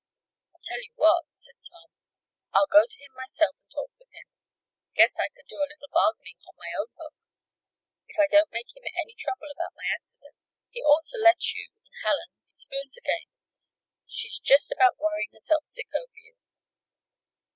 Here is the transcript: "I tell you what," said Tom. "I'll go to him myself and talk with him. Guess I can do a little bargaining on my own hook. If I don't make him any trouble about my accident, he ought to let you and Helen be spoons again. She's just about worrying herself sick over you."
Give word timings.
"I 0.55 0.57
tell 0.63 0.79
you 0.81 0.93
what," 0.95 1.25
said 1.29 1.61
Tom. 1.69 1.91
"I'll 2.53 2.65
go 2.73 2.85
to 2.89 2.97
him 2.99 3.11
myself 3.15 3.55
and 3.61 3.69
talk 3.69 3.91
with 3.99 4.09
him. 4.09 4.33
Guess 4.95 5.19
I 5.19 5.29
can 5.29 5.45
do 5.47 5.57
a 5.61 5.69
little 5.69 5.93
bargaining 5.93 6.39
on 6.47 6.57
my 6.57 6.73
own 6.73 6.87
hook. 6.97 7.13
If 8.07 8.17
I 8.17 8.25
don't 8.25 8.49
make 8.51 8.75
him 8.75 8.81
any 8.97 9.13
trouble 9.13 9.51
about 9.53 9.75
my 9.77 9.85
accident, 9.93 10.33
he 10.71 10.81
ought 10.81 11.05
to 11.13 11.21
let 11.21 11.53
you 11.53 11.69
and 11.85 11.93
Helen 12.03 12.33
be 12.33 12.49
spoons 12.53 12.97
again. 12.97 13.29
She's 14.07 14.39
just 14.39 14.71
about 14.71 14.97
worrying 14.97 15.29
herself 15.33 15.61
sick 15.61 15.89
over 15.93 16.17
you." 16.17 16.33